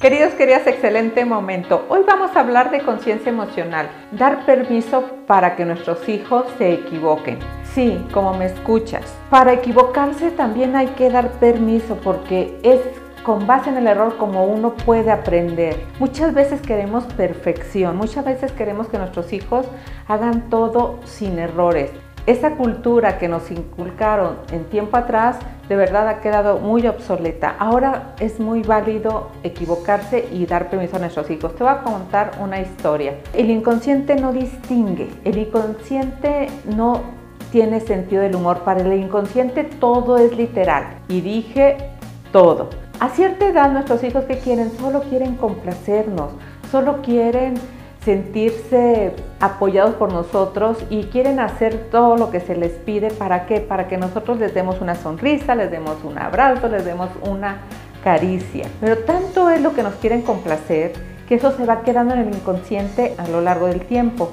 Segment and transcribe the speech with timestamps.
[0.00, 1.84] Queridos, queridas, excelente momento.
[1.88, 7.40] Hoy vamos a hablar de conciencia emocional, dar permiso para que nuestros hijos se equivoquen.
[7.74, 9.12] Sí, como me escuchas.
[9.28, 12.78] Para equivocarse también hay que dar permiso porque es
[13.24, 15.84] con base en el error como uno puede aprender.
[15.98, 19.66] Muchas veces queremos perfección, muchas veces queremos que nuestros hijos
[20.06, 21.90] hagan todo sin errores
[22.28, 27.54] esa cultura que nos inculcaron en tiempo atrás de verdad ha quedado muy obsoleta.
[27.58, 31.54] Ahora es muy válido equivocarse y dar permiso a nuestros hijos.
[31.54, 33.18] Te voy a contar una historia.
[33.34, 37.02] El inconsciente no distingue, el inconsciente no
[37.52, 38.60] tiene sentido del humor.
[38.60, 40.98] Para el inconsciente todo es literal.
[41.08, 41.76] Y dije
[42.32, 42.70] todo.
[43.00, 46.32] A cierta edad nuestros hijos que quieren solo quieren complacernos,
[46.70, 47.54] solo quieren
[48.08, 53.10] sentirse apoyados por nosotros y quieren hacer todo lo que se les pide.
[53.10, 53.60] ¿Para qué?
[53.60, 57.58] Para que nosotros les demos una sonrisa, les demos un abrazo, les demos una
[58.02, 58.66] caricia.
[58.80, 60.94] Pero tanto es lo que nos quieren complacer
[61.28, 64.30] que eso se va quedando en el inconsciente a lo largo del tiempo.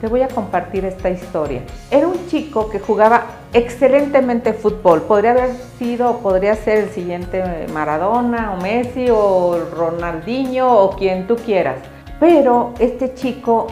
[0.00, 1.60] Te voy a compartir esta historia.
[1.90, 5.02] Era un chico que jugaba excelentemente fútbol.
[5.02, 11.36] Podría haber sido, podría ser el siguiente Maradona o Messi o Ronaldinho o quien tú
[11.36, 11.76] quieras
[12.20, 13.68] pero este chico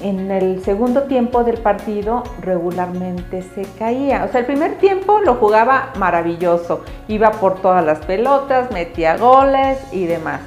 [0.00, 4.24] en el segundo tiempo del partido regularmente se caía.
[4.24, 9.78] O sea, el primer tiempo lo jugaba maravilloso, iba por todas las pelotas, metía goles
[9.92, 10.40] y demás.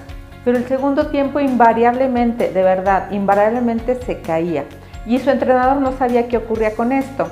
[0.45, 4.63] Pero el segundo tiempo invariablemente, de verdad, invariablemente se caía.
[5.05, 7.27] Y su entrenador no sabía qué ocurría con esto.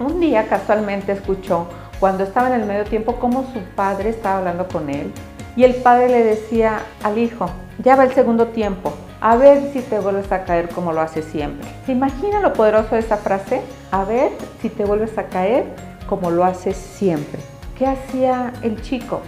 [0.00, 1.66] Un día casualmente escuchó
[2.00, 5.12] cuando estaba en el medio tiempo cómo su padre estaba hablando con él
[5.56, 7.50] y el padre le decía al hijo,
[7.82, 11.24] ya va el segundo tiempo, a ver si te vuelves a caer como lo haces
[11.26, 11.68] siempre.
[11.86, 13.60] ¿Se imagina lo poderoso de esa frase?
[13.90, 15.64] A ver si te vuelves a caer
[16.08, 17.40] como lo haces siempre.
[17.76, 19.20] ¿Qué hacía el chico?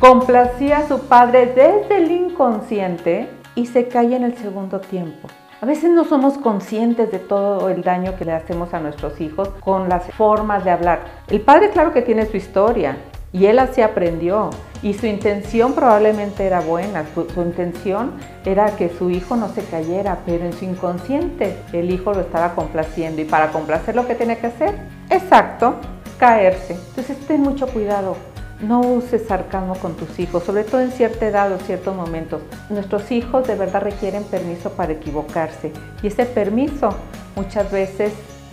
[0.00, 5.28] Complacía a su padre desde el inconsciente y se caía en el segundo tiempo.
[5.60, 9.48] A veces no somos conscientes de todo el daño que le hacemos a nuestros hijos
[9.60, 11.00] con las formas de hablar.
[11.28, 12.96] El padre claro que tiene su historia
[13.32, 14.50] y él así aprendió.
[14.82, 18.12] Y su intención probablemente era buena, su, intención
[18.44, 22.54] era que su hijo no se cayera, pero en su inconsciente el hijo lo estaba
[22.54, 23.20] complaciendo.
[23.20, 24.76] Y para complacer lo que tiene que hacer,
[25.10, 25.74] exacto,
[26.18, 26.74] caerse.
[26.90, 28.16] Entonces ten mucho cuidado.
[28.60, 32.42] No uses sarcasmo con tus hijos, sobre todo en cierta edad o ciertos momentos.
[32.70, 35.72] Nuestros hijos de verdad requieren permiso para equivocarse
[36.02, 36.90] y ese permiso
[37.36, 38.12] muchas veces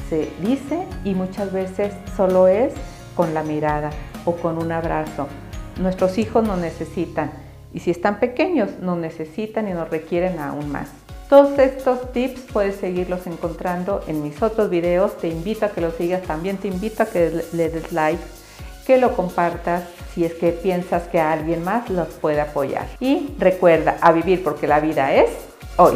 [0.09, 2.73] se dice y muchas veces solo es
[3.15, 3.89] con la mirada
[4.25, 5.27] o con un abrazo.
[5.79, 7.31] Nuestros hijos nos necesitan
[7.73, 10.89] y si están pequeños nos necesitan y nos requieren aún más.
[11.29, 15.17] Todos estos tips puedes seguirlos encontrando en mis otros videos.
[15.17, 18.21] Te invito a que los sigas, también te invito a que le des like,
[18.85, 19.83] que lo compartas
[20.13, 22.87] si es que piensas que alguien más los puede apoyar.
[22.99, 25.29] Y recuerda a vivir porque la vida es
[25.77, 25.95] hoy.